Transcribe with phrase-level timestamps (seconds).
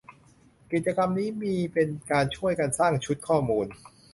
[0.71, 3.67] กิจกรรมนี้มีเป็นการช่วยกันสร้างชุดข้อมูล